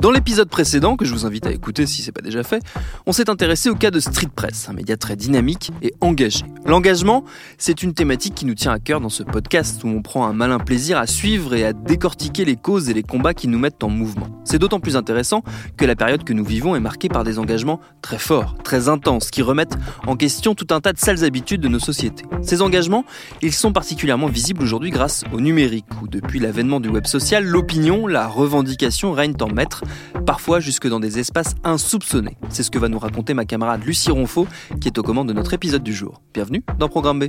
[0.00, 2.62] Dans l'épisode précédent, que je vous invite à écouter si c'est pas déjà fait,
[3.04, 6.46] on s'est intéressé au cas de Street Press, un média très dynamique et engagé.
[6.64, 7.22] L'engagement,
[7.58, 10.32] c'est une thématique qui nous tient à cœur dans ce podcast où on prend un
[10.32, 13.84] malin plaisir à suivre et à décortiquer les causes et les combats qui nous mettent
[13.84, 14.28] en mouvement.
[14.44, 15.42] C'est d'autant plus intéressant
[15.76, 19.30] que la période que nous vivons est marquée par des engagements très forts, très intenses,
[19.30, 19.76] qui remettent
[20.06, 22.24] en question tout un tas de sales habitudes de nos sociétés.
[22.40, 23.04] Ces engagements,
[23.42, 28.06] ils sont particulièrement visibles aujourd'hui grâce au numérique, où depuis l'avènement du web social, l'opinion,
[28.06, 29.84] la revendication règnent en maître
[30.26, 32.36] parfois jusque dans des espaces insoupçonnés.
[32.48, 34.46] C'est ce que va nous raconter ma camarade Lucie Ronfaux,
[34.80, 36.20] qui est aux commandes de notre épisode du jour.
[36.34, 37.24] Bienvenue dans Programme B.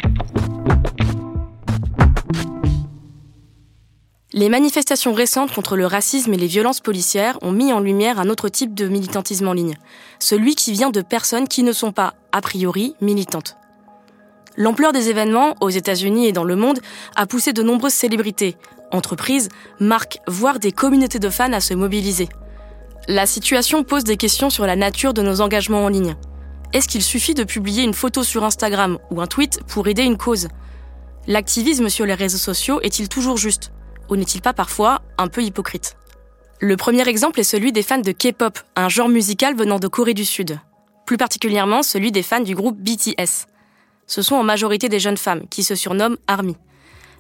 [4.34, 8.30] Les manifestations récentes contre le racisme et les violences policières ont mis en lumière un
[8.30, 9.76] autre type de militantisme en ligne,
[10.20, 13.58] celui qui vient de personnes qui ne sont pas, a priori, militantes.
[14.56, 16.80] L'ampleur des événements, aux États-Unis et dans le monde,
[17.18, 18.56] a poussé de nombreuses célébrités,
[18.92, 19.50] entreprises,
[19.82, 22.30] marques, voire des communautés de fans à se mobiliser.
[23.08, 26.16] La situation pose des questions sur la nature de nos engagements en ligne.
[26.72, 30.18] Est-ce qu'il suffit de publier une photo sur Instagram ou un tweet pour aider une
[30.18, 30.50] cause?
[31.28, 33.72] L'activisme sur les réseaux sociaux est-il toujours juste?
[34.10, 35.98] Ou n'est-il pas parfois un peu hypocrite?
[36.60, 40.14] Le premier exemple est celui des fans de K-pop, un genre musical venant de Corée
[40.14, 40.60] du Sud.
[41.08, 43.48] Plus particulièrement celui des fans du groupe BTS.
[44.06, 46.56] Ce sont en majorité des jeunes femmes qui se surnomment ARMY.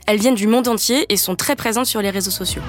[0.05, 2.61] Elles viennent du monde entier et sont très présentes sur les réseaux sociaux.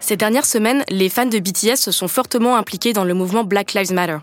[0.00, 3.74] Ces dernières semaines, les fans de BTS se sont fortement impliqués dans le mouvement Black
[3.74, 4.18] Lives Matter.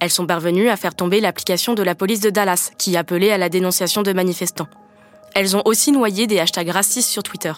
[0.00, 3.38] Elles sont parvenues à faire tomber l'application de la police de Dallas, qui appelait à
[3.38, 4.68] la dénonciation de manifestants.
[5.34, 7.52] Elles ont aussi noyé des hashtags racistes sur Twitter.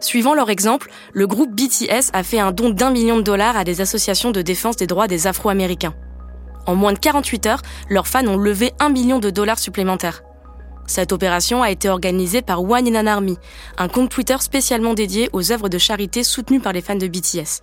[0.00, 3.64] Suivant leur exemple, le groupe BTS a fait un don d'un million de dollars à
[3.64, 5.94] des associations de défense des droits des Afro-Américains.
[6.66, 10.22] En moins de 48 heures, leurs fans ont levé un million de dollars supplémentaires.
[10.86, 13.36] Cette opération a été organisée par One in an Army,
[13.78, 17.62] un compte Twitter spécialement dédié aux œuvres de charité soutenues par les fans de BTS.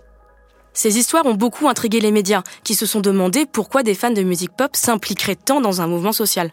[0.74, 4.22] Ces histoires ont beaucoup intrigué les médias, qui se sont demandé pourquoi des fans de
[4.22, 6.52] musique pop s'impliqueraient tant dans un mouvement social.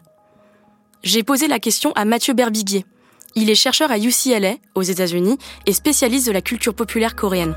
[1.02, 2.86] J'ai posé la question à Mathieu Berbiguier.
[3.34, 7.56] Il est chercheur à UCLA, aux États-Unis, et spécialiste de la culture populaire coréenne.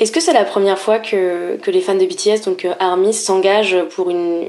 [0.00, 3.12] Est-ce que c'est la première fois que, que, les fans de BTS, donc euh, ARMY,
[3.12, 4.42] s'engagent pour une,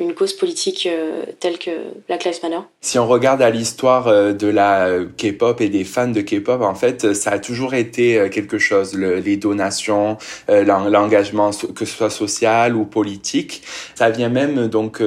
[0.00, 1.70] une, cause politique euh, telle que
[2.08, 2.58] Black Lives Matter?
[2.80, 6.74] Si on regarde à l'histoire euh, de la K-pop et des fans de K-pop, en
[6.74, 10.18] fait, ça a toujours été quelque chose, le, les donations,
[10.48, 13.62] l'engagement, que ce soit social ou politique.
[13.94, 15.00] Ça vient même donc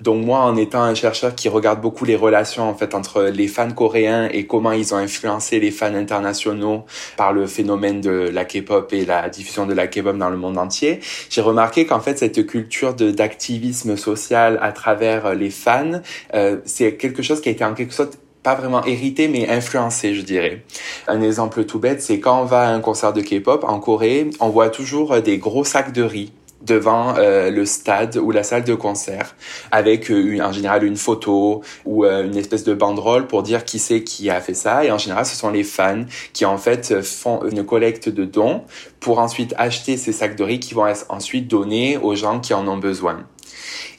[0.00, 3.48] donc moi, en étant un chercheur qui regarde beaucoup les relations en fait entre les
[3.48, 6.84] fans coréens et comment ils ont influencé les fans internationaux
[7.16, 10.58] par le phénomène de la K-pop et la diffusion de la K-pop dans le monde
[10.58, 16.00] entier, j'ai remarqué qu'en fait cette culture d'activisme social à travers les fans,
[16.34, 20.14] euh, c'est quelque chose qui a été en quelque sorte pas vraiment hérité, mais influencé,
[20.14, 20.62] je dirais.
[21.08, 24.30] Un exemple tout bête, c'est quand on va à un concert de K-pop en Corée,
[24.38, 28.64] on voit toujours des gros sacs de riz devant euh, le stade ou la salle
[28.64, 29.34] de concert
[29.70, 33.78] avec euh, en général une photo ou euh, une espèce de banderole pour dire qui
[33.78, 37.02] c'est qui a fait ça et en général ce sont les fans qui en fait
[37.02, 38.64] font une collecte de dons
[39.00, 42.54] pour ensuite acheter ces sacs de riz qui vont être ensuite donnés aux gens qui
[42.54, 43.26] en ont besoin.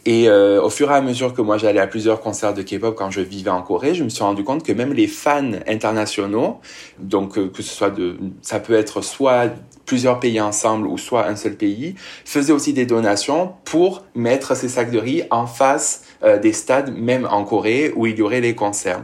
[0.06, 2.96] Et euh, au fur et à mesure que moi j'allais à plusieurs concerts de K-pop
[2.96, 6.60] quand je vivais en Corée, je me suis rendu compte que même les fans internationaux,
[7.00, 9.52] donc que ce soit de, ça peut être soit
[9.88, 14.68] plusieurs pays ensemble ou soit un seul pays, faisaient aussi des donations pour mettre ces
[14.68, 18.42] sacs de riz en face euh, des stades, même en Corée, où il y aurait
[18.42, 19.04] les concerts.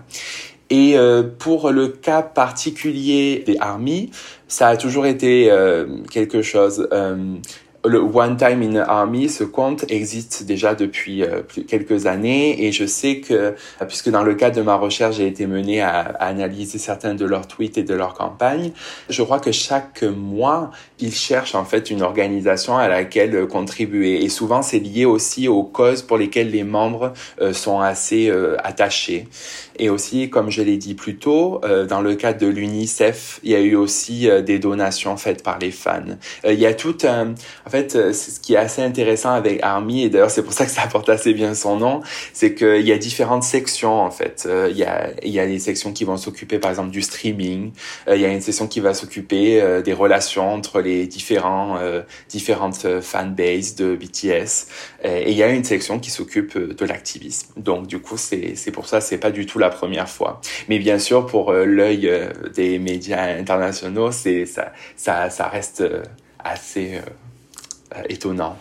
[0.69, 4.11] Et euh, pour le cas particulier des armies,
[4.47, 6.87] ça a toujours été euh, quelque chose
[7.85, 12.71] le One Time in the Army, ce compte existe déjà depuis euh, quelques années et
[12.71, 13.55] je sais que,
[13.87, 17.47] puisque dans le cadre de ma recherche, j'ai été mené à, analyser certains de leurs
[17.47, 18.71] tweets et de leurs campagnes,
[19.09, 24.29] je crois que chaque mois, ils cherchent en fait une organisation à laquelle contribuer et
[24.29, 29.27] souvent c'est lié aussi aux causes pour lesquelles les membres euh, sont assez euh, attachés.
[29.79, 33.51] Et aussi, comme je l'ai dit plus tôt, euh, dans le cadre de l'UNICEF, il
[33.51, 36.17] y a eu aussi des donations faites par les fans.
[36.47, 37.33] il y a tout un...
[37.77, 40.87] fait, ce qui est assez intéressant avec Army, et d'ailleurs c'est pour ça que ça
[40.87, 42.01] porte assez bien son nom,
[42.33, 44.47] c'est qu'il y a différentes sections en fait.
[44.69, 47.71] il, y a, il y a des sections qui vont s'occuper par exemple du streaming,
[48.07, 51.77] il y a une section qui va s'occuper des relations entre les différents,
[52.29, 54.67] différentes fanbases de BTS.
[55.03, 57.53] Et il y a une section qui s'occupe euh, de l'activisme.
[57.57, 60.41] Donc du coup, c'est pour ça, c'est pas du tout la première fois.
[60.69, 65.83] Mais bien sûr, pour euh, l'œil euh, des médias internationaux, ça ça reste
[66.39, 66.99] assez
[68.09, 68.55] étonnant.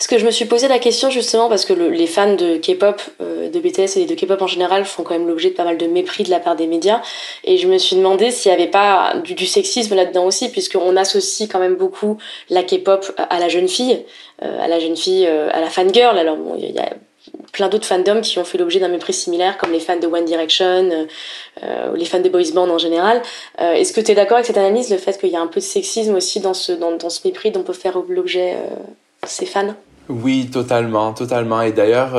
[0.00, 3.00] Ce que je me suis posé la question justement parce que les fans de K-pop,
[3.20, 5.86] de BTS et de K-pop en général font quand même l'objet de pas mal de
[5.86, 7.00] mépris de la part des médias.
[7.44, 11.48] Et je me suis demandé s'il n'y avait pas du, sexisme là-dedans aussi, puisqu'on associe
[11.48, 12.18] quand même beaucoup
[12.48, 14.04] la K-pop à la jeune fille.
[14.42, 16.16] Euh, à la jeune fille, euh, à la fangirl.
[16.16, 16.88] Alors bon, il y a
[17.52, 20.24] plein d'autres fandoms qui ont fait l'objet d'un mépris similaire, comme les fans de One
[20.24, 21.06] Direction,
[21.62, 23.22] euh, ou les fans de boys band en général.
[23.58, 25.60] Est-ce que tu es d'accord avec cette analyse, le fait qu'il y a un peu
[25.60, 28.56] de sexisme aussi dans ce, dans ce mépris dont peut faire l'objet
[29.26, 29.74] ces fans?
[30.08, 31.62] Oui, totalement, totalement.
[31.62, 32.12] Et d'ailleurs,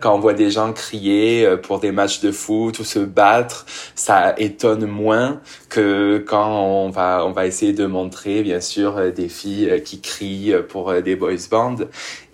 [0.00, 4.34] quand on voit des gens crier pour des matchs de foot ou se battre, ça
[4.38, 9.28] étonne moins que quand on va on va essayer de montrer bien sûr euh, des
[9.28, 11.76] filles euh, qui crient pour euh, des boys bands.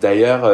[0.01, 0.51] D'ailleurs,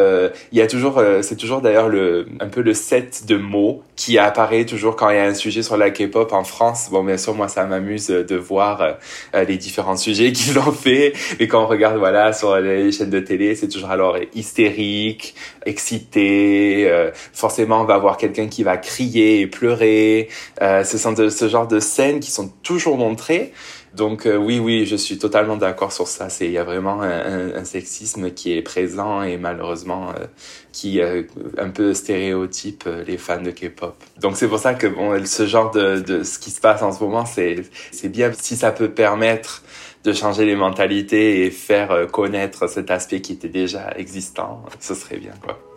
[0.53, 4.17] il y a toujours c'est toujours d'ailleurs le un peu le set de mots qui
[4.17, 6.87] apparaît toujours quand il y a un sujet sur la K-pop en France.
[6.89, 8.97] Bon, bien sûr, moi ça m'amuse de voir
[9.33, 13.19] les différents sujets qu'ils ont fait, mais quand on regarde voilà sur les chaînes de
[13.19, 15.35] télé, c'est toujours alors hystérique,
[15.65, 16.89] excité,
[17.33, 20.29] forcément on va voir quelqu'un qui va crier et pleurer.
[20.61, 22.49] ce sont de ce genre de scènes qui sont
[22.97, 23.53] montré.
[23.93, 26.29] Donc euh, oui, oui, je suis totalement d'accord sur ça.
[26.29, 30.25] C'est il y a vraiment un, sexisme qui est présent et malheureusement euh,
[30.71, 31.23] qui euh,
[31.57, 33.95] un peu stéréotype les fans de K-pop.
[34.19, 36.91] Donc c'est pour ça que bon, ce genre de, de ce qui se passe en
[36.91, 37.63] ce moment, c'est
[38.09, 39.63] bien si ça peut permettre
[40.03, 45.17] de changer les mentalités et faire connaître cet aspect qui était déjà existant, ce serait
[45.17, 45.70] bien quoi.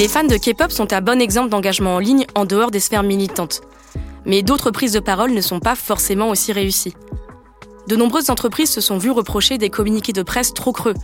[0.00, 3.02] Les fans de K-pop sont un bon exemple d'engagement en ligne en dehors des sphères
[3.02, 3.60] militantes.
[4.24, 6.94] Mais d'autres prises de parole ne sont pas forcément aussi réussies.
[7.86, 10.94] De nombreuses entreprises se sont vues reprocher des communiqués de presse trop creux.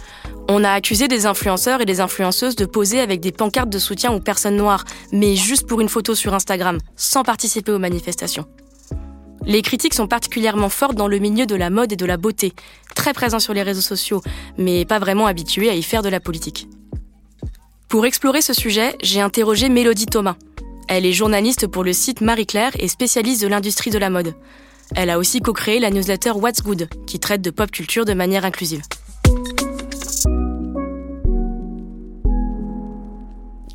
[0.49, 4.13] On a accusé des influenceurs et des influenceuses de poser avec des pancartes de soutien
[4.13, 8.47] aux personnes noires, mais juste pour une photo sur Instagram, sans participer aux manifestations.
[9.45, 12.55] Les critiques sont particulièrement fortes dans le milieu de la mode et de la beauté,
[12.95, 14.23] très présents sur les réseaux sociaux,
[14.57, 16.67] mais pas vraiment habitués à y faire de la politique.
[17.97, 20.37] Pour explorer ce sujet, j'ai interrogé Mélodie Thomas.
[20.87, 24.35] Elle est journaliste pour le site Marie-Claire et spécialiste de l'industrie de la mode.
[24.95, 28.45] Elle a aussi co-créé la newsletter What's Good, qui traite de pop culture de manière
[28.45, 28.83] inclusive.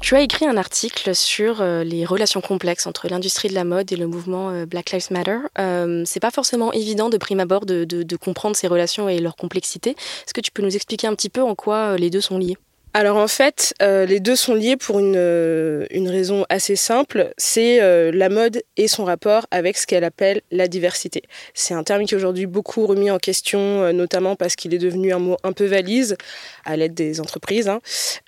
[0.02, 3.92] Tu as écrit un article sur euh, les relations complexes entre l'industrie de la mode
[3.92, 5.38] et le mouvement euh, Black Lives Matter.
[5.58, 9.36] Euh, c'est pas forcément évident de prime abord de, de comprendre ces relations et leur
[9.36, 9.90] complexité.
[9.90, 12.58] Est-ce que tu peux nous expliquer un petit peu en quoi les deux sont liés?
[12.94, 17.82] Alors en fait, euh, les deux sont liés pour une, euh, raison assez simple, c'est
[17.82, 21.22] euh, la mode et son rapport avec ce qu'elle appelle la diversité.
[21.54, 25.14] C'est un terme qui est aujourd'hui beaucoup remis en question, notamment parce qu'il est devenu
[25.14, 26.18] un mot un peu valise
[26.66, 27.70] à l'aide des entreprises.
[27.70, 27.80] Hein.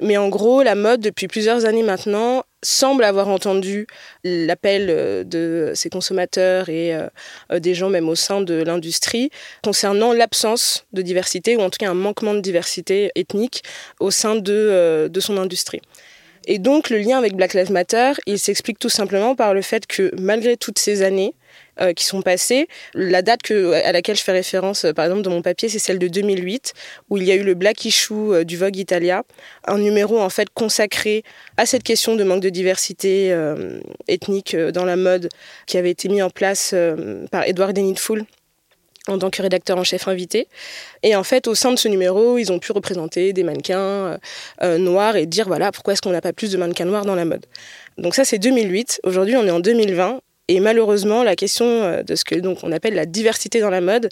[0.01, 3.87] Mais en gros, la mode, depuis plusieurs années maintenant, semble avoir entendu
[4.23, 7.07] l'appel euh, de ses consommateurs et euh,
[7.51, 9.29] euh, des gens même au sein de l'industrie
[9.63, 13.63] concernant l'absence de diversité ou en tout cas un manquement de diversité ethnique
[13.99, 15.81] au sein de, de son industrie.
[16.45, 19.87] Et donc le lien avec Black Lives Matter, il s'explique tout simplement par le fait
[19.87, 21.33] que malgré toutes ces années,
[21.81, 22.67] euh, qui sont passées.
[22.93, 25.97] La date à laquelle je fais référence, euh, par exemple, dans mon papier, c'est celle
[25.97, 26.73] de 2008,
[27.09, 29.23] où il y a eu le Black Issue euh, du Vogue Italia,
[29.65, 31.23] un numéro en fait consacré
[31.57, 33.35] à cette question de manque de diversité
[34.07, 35.29] ethnique dans la mode,
[35.65, 36.75] qui avait été mis en place
[37.31, 38.23] par Edward Denitful
[39.07, 40.47] en tant que rédacteur en chef invité.
[41.01, 44.19] Et en fait, au sein de ce numéro, ils ont pu représenter des mannequins
[44.61, 47.25] noirs et dire, voilà, pourquoi est-ce qu'on n'a pas plus de mannequins noirs dans la
[47.25, 47.45] mode?
[47.97, 49.01] Donc ça, c'est 2008.
[49.03, 50.19] Aujourd'hui, on est en 2020
[50.53, 53.81] et malheureusement, la question euh, de ce que donc on appelle la diversité dans la
[53.81, 54.09] mode,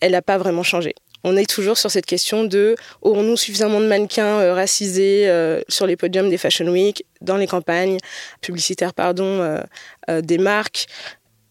[0.00, 0.92] elle n'a pas vraiment changé.
[1.22, 5.86] on est toujours sur cette question de aurons-nous suffisamment de mannequins euh, racisés euh, sur
[5.86, 7.98] les podiums des Fashion Week, dans les campagnes
[8.40, 9.60] publicitaires pardon,
[10.08, 10.86] des marques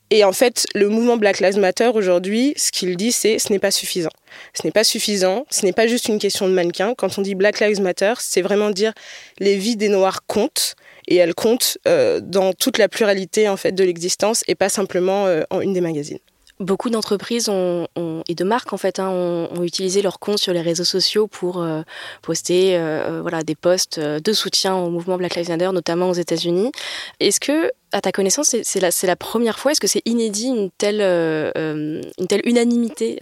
[0.10, 3.58] et en fait, le mouvement Black Lives Matter aujourd'hui, ce qu'il dit, c'est ce n'est
[3.58, 4.12] pas suffisant.
[4.54, 6.94] Ce n'est pas suffisant, ce n'est pas juste une question de mannequin.
[6.96, 8.94] Quand on dit Black Lives Matter, c'est vraiment dire
[9.40, 10.76] les vies des Noirs comptent
[11.08, 15.62] et elles comptent dans toute la pluralité en fait de l'existence et pas simplement en
[15.62, 16.20] une des magazines.
[16.60, 20.84] Beaucoup d'entreprises et de marques en fait hein, ont, utilisé leur compte sur les réseaux
[20.84, 21.82] sociaux pour euh,
[22.22, 26.14] poster euh, euh, voilà des posts de soutien au mouvement Black Lives Matter, notamment aux
[26.14, 26.72] États-Unis.
[27.20, 29.72] Est-ce que, à ta connaissance, c'est la, la, première fois?
[29.72, 33.20] Est-ce que c'est inédit une telle une telle unanimité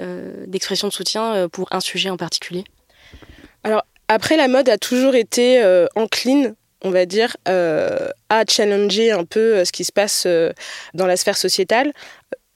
[0.47, 2.65] d'expression de soutien pour un sujet en particulier?
[3.63, 5.63] Alors après, la mode a toujours été
[5.95, 10.27] encline on va dire, à challenger un peu ce qui se passe
[10.93, 11.91] dans la sphère sociétale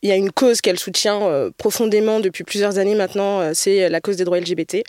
[0.05, 3.89] il y a une cause qu'elle soutient euh, profondément depuis plusieurs années maintenant, euh, c'est
[3.89, 4.83] la cause des droits LGBT.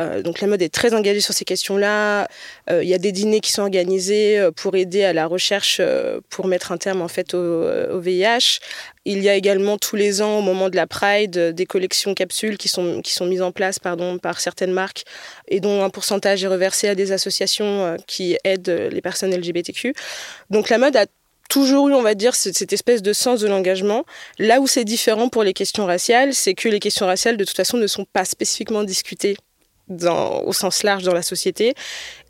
[0.00, 2.28] Euh, donc la mode est très engagée sur ces questions-là.
[2.70, 5.82] il y a des dîners qui sont organisés pour aider à la recherche
[6.30, 8.60] pour mettre un terme en fait au, VIH.
[9.04, 12.56] Il y a également tous les ans, au moment de la Pride, des collections capsules
[12.56, 15.04] qui sont, qui sont mises en place pardon, par certaines marques
[15.46, 19.94] et dont un pourcentage est reversé à des associations qui aident les personnes LGBTQ.
[20.48, 21.04] Donc la mode a
[21.48, 24.04] toujours eu, on va dire, cette espèce de sens de l'engagement.
[24.38, 27.56] Là où c'est différent pour les questions raciales, c'est que les questions raciales, de toute
[27.56, 29.36] façon, ne sont pas spécifiquement discutées
[29.90, 31.74] au sens large dans la société.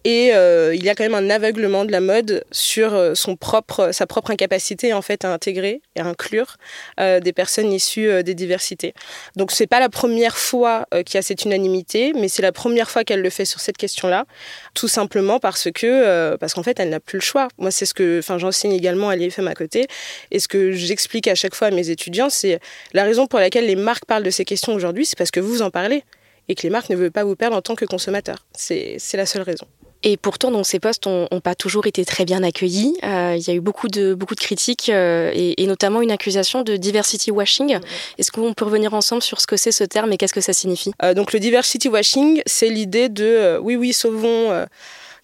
[0.06, 3.36] Et euh, il y a quand même un aveuglement de la mode sur euh, son
[3.36, 6.58] propre, sa propre incapacité en fait à intégrer et à inclure
[7.00, 8.92] euh, des personnes issues des diversités.
[9.34, 12.90] Donc c'est pas la première fois qu'il y a cette unanimité, mais c'est la première
[12.90, 14.26] fois qu'elle le fait sur cette question-là,
[14.74, 17.48] tout simplement parce que parce qu'en fait elle n'a plus le choix.
[17.56, 19.86] Moi c'est ce que, enfin j'enseigne également à l'IFM à côté,
[20.30, 22.60] et ce que j'explique à chaque fois à mes étudiants, c'est
[22.92, 25.62] la raison pour laquelle les marques parlent de ces questions aujourd'hui, c'est parce que vous
[25.62, 26.04] en parlez
[26.48, 28.44] et que les marques ne veulent pas vous perdre en tant que consommateur.
[28.54, 29.66] C'est la seule raison.
[30.06, 32.94] Et pourtant, donc, ces postes n'ont pas toujours été très bien accueillis.
[33.04, 36.60] Euh, il y a eu beaucoup de, beaucoup de critiques euh, et, notamment une accusation
[36.60, 37.78] de diversity washing.
[38.18, 40.52] Est-ce qu'on peut revenir ensemble sur ce que c'est ce terme et qu'est-ce que ça
[40.52, 40.92] signifie?
[41.02, 44.66] Euh, Donc le diversity washing, c'est l'idée de oui, oui, sauvons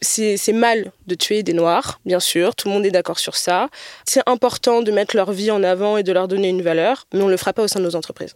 [0.03, 3.69] c'est mal de tuer des Noirs, bien sûr, tout le monde est d'accord sur ça.
[4.07, 7.21] C'est important de mettre leur vie en avant et de leur donner une valeur, mais
[7.21, 8.35] on ne le fera pas au sein de nos entreprises.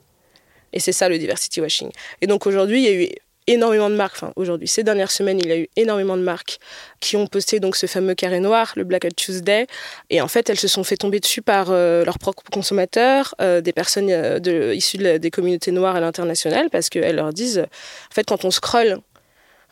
[0.74, 1.90] Et c'est ça le diversity washing.
[2.20, 3.08] Et donc aujourd'hui, il y a eu
[3.46, 6.58] énormément de marques, enfin aujourd'hui, ces dernières semaines, il y a eu énormément de marques
[7.00, 9.66] qui ont posté donc ce fameux carré noir, le Black Tuesday,
[10.10, 13.60] et en fait elles se sont fait tomber dessus par euh, leurs propres consommateurs, euh,
[13.60, 18.24] des personnes euh, issues des communautés noires à l'international, parce qu'elles leur disent, en fait
[18.24, 18.98] quand on scrolle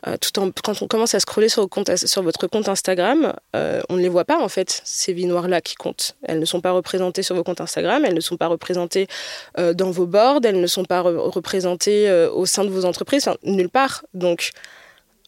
[0.07, 4.01] euh, tout en, quand on commence à scroller sur, votre compte Instagram, euh, on ne
[4.01, 6.15] les voit pas en fait, ces vies noires-là qui comptent.
[6.23, 9.07] Elles ne sont pas représentées sur vos comptes Instagram, elles ne sont pas représentées
[9.57, 13.69] euh, dans vos boards, elles ne sont pas représentées au sein de vos entreprises, nulle
[13.69, 14.03] part.
[14.13, 14.51] Donc,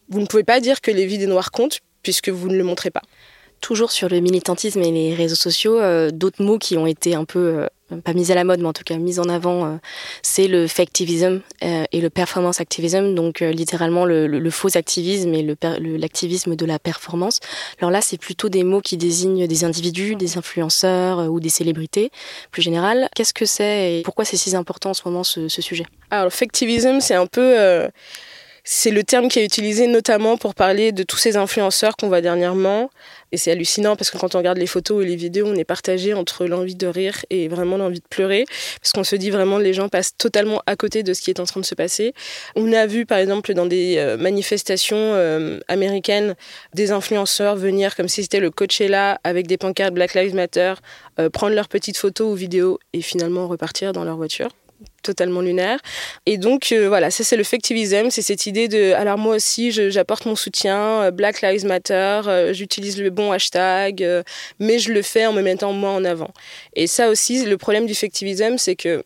[0.08, 2.64] vous ne pouvez pas dire que les vies des noirs comptent puisque vous ne le
[2.64, 3.02] montrez pas
[3.62, 5.80] toujours sur le militantisme et les réseaux sociaux,
[6.10, 7.66] d'autres mots qui ont été un peu
[8.02, 9.76] pas mise à la mode, mais en tout cas mise en avant, euh,
[10.22, 15.56] c'est le factivism euh, et le performance activism, donc euh, littéralement le, faux activisme et
[15.98, 17.40] l'activisme de la performance.
[17.80, 22.10] Alors là, c'est plutôt des mots qui désignent des individus, des influenceurs ou des célébrités,
[22.50, 23.08] plus général.
[23.14, 25.84] Qu'est-ce que c'est et pourquoi c'est si important en ce moment ce, ce sujet?
[26.10, 27.88] Alors, le factivism, c'est un peu
[28.68, 32.20] c'est le terme qui est utilisé notamment pour parler de tous ces influenceurs qu'on voit
[32.20, 32.90] dernièrement.
[33.30, 35.64] Et c'est hallucinant parce que quand on regarde les photos et les vidéos, on est
[35.64, 38.44] partagé entre l'envie de rire et vraiment l'envie de pleurer.
[38.82, 41.38] Parce qu'on se dit vraiment les gens passent totalement à côté de ce qui est
[41.38, 42.12] en train de se passer.
[42.56, 46.34] On a vu par exemple dans des euh, manifestations euh, américaines
[46.74, 50.74] des influenceurs venir comme si c'était le Coachella avec des pancartes Black Lives Matter,
[51.20, 54.48] euh, prendre leurs petites photos ou vidéos et finalement repartir dans leur voiture
[55.06, 55.78] totalement lunaire.
[56.26, 59.70] Et donc, euh, voilà, ça c'est le factivism, c'est cette idée de, alors moi aussi,
[59.70, 64.04] j'apporte mon soutien, euh, Black Lives Matter, euh, j'utilise le bon hashtag,
[64.58, 66.32] mais je le fais en me mettant moi en avant.
[66.74, 69.02] Et ça aussi, le problème du factivism, c'est que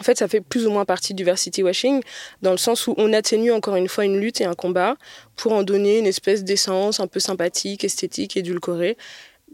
[0.00, 2.02] en fait, ça fait plus ou moins partie du diversity washing,
[2.42, 4.96] dans le sens où on atténue encore une fois une lutte et un combat
[5.36, 8.96] pour en donner une espèce d'essence un peu sympathique, esthétique, édulcorée.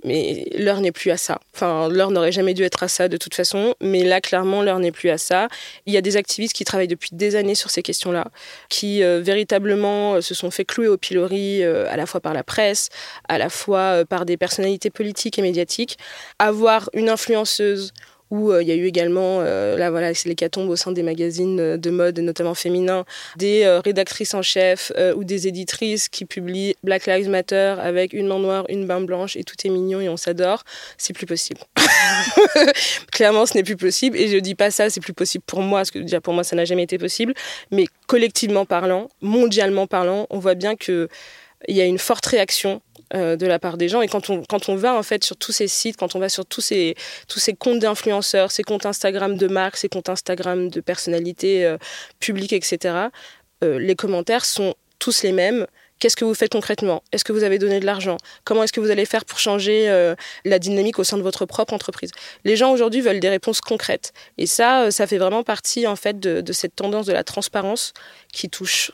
[0.05, 1.41] Mais l'heure n'est plus à ça.
[1.55, 4.79] Enfin, l'heure n'aurait jamais dû être à ça de toute façon, mais là, clairement, l'heure
[4.79, 5.49] n'est plus à ça.
[5.87, 8.29] Il y a des activistes qui travaillent depuis des années sur ces questions-là,
[8.69, 12.35] qui euh, véritablement euh, se sont fait clouer au pilori, euh, à la fois par
[12.35, 12.89] la presse,
[13.29, 15.99] à la fois par des personnalités politiques et médiatiques.
[16.39, 17.93] Avoir une influenceuse
[18.31, 21.03] où euh, il y a eu également, euh, là voilà, c'est l'hécatombe au sein des
[21.03, 23.05] magazines euh, de mode, notamment féminins,
[23.37, 28.39] des rédactrices en chef ou des éditrices qui publient Black Lives Matter avec une main
[28.39, 30.63] noire, une main blanche et tout est mignon et on s'adore.
[30.99, 31.61] C'est plus possible.
[33.13, 34.17] Clairement, ce n'est plus possible.
[34.17, 36.45] Et je dis pas ça, c'est plus possible pour moi, parce que déjà pour moi,
[36.45, 37.35] ça n'a jamais été possible.
[37.71, 41.09] Mais collectivement parlant, mondialement parlant, on voit bien qu'il
[41.69, 42.81] y a une forte réaction
[43.15, 44.03] euh, de la part des gens.
[44.03, 46.29] Et quand on, quand on va en fait sur tous ces sites, quand on va
[46.29, 46.95] sur tous ces,
[47.27, 51.77] tous ces comptes d'influenceurs, ces comptes Instagram de marques, ces comptes Instagram de personnalités euh,
[52.21, 53.09] publiques, etc.,
[53.65, 55.67] euh, les commentaires sont tous les mêmes.
[55.99, 57.03] Qu'est-ce que vous faites concrètement?
[57.11, 58.17] Est-ce que vous avez donné de l'argent?
[58.45, 60.15] Comment est-ce que vous allez faire pour changer
[60.47, 62.11] la dynamique au sein de votre propre entreprise?
[62.45, 64.15] Les gens aujourd'hui veulent des réponses concrètes.
[64.39, 67.93] Et ça, ça fait vraiment partie en fait de, de cette tendance de la transparence
[68.33, 68.93] qui touche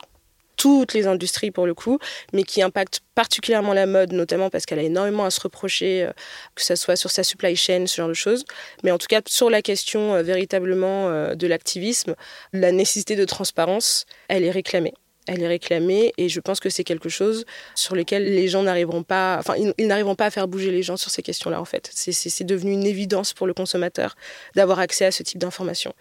[0.56, 1.98] toutes les industries pour le coup,
[2.32, 6.12] mais qui impacte particulièrement la mode, notamment parce qu'elle a énormément à se reprocher, euh,
[6.54, 8.44] que ce soit sur sa supply chain, ce genre de choses.
[8.82, 12.14] Mais en tout cas, sur la question euh, véritablement euh, de l'activisme,
[12.52, 14.94] la nécessité de transparence, elle est réclamée
[15.26, 17.44] elle est réclamée et je pense que c'est quelque chose
[17.74, 20.96] sur lequel les gens n'arriveront pas, enfin ils, n'arriveront pas à faire bouger les gens
[20.96, 21.90] sur ces questions-là en fait.
[21.92, 24.14] C'est devenu une évidence pour le consommateur
[24.54, 25.94] d'avoir accès à ce type d'informations.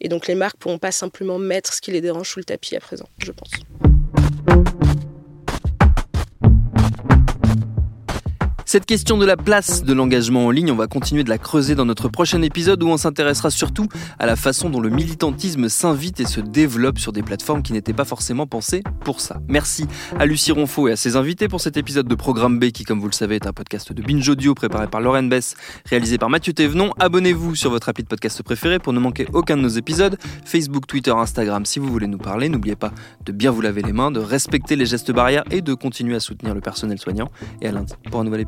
[0.00, 2.76] Et donc les marques pourront pas simplement mettre ce qui les dérange sous le tapis
[2.76, 3.50] à présent, je pense.
[4.48, 4.87] Thank you.
[8.68, 11.74] Cette question de la place de l'engagement en ligne, on va continuer de la creuser
[11.74, 16.20] dans notre prochain épisode où on s'intéressera surtout à la façon dont le militantisme s'invite
[16.20, 19.40] et se développe sur des plateformes qui n'étaient pas forcément pensées pour ça.
[19.48, 19.86] Merci
[20.18, 23.00] à Lucie Ronfaux et à ses invités pour cet épisode de Programme B qui, comme
[23.00, 25.54] vous le savez, est un podcast de Binge Audio préparé par Lauren Bess,
[25.86, 26.92] réalisé par Mathieu Thévenon.
[26.98, 30.18] Abonnez-vous sur votre appli de podcast préféré pour ne manquer aucun de nos épisodes.
[30.44, 32.50] Facebook, Twitter, Instagram si vous voulez nous parler.
[32.50, 32.92] N'oubliez pas
[33.24, 36.20] de bien vous laver les mains, de respecter les gestes barrières et de continuer à
[36.20, 37.30] soutenir le personnel soignant.
[37.62, 38.42] Et à lundi pour un nouvel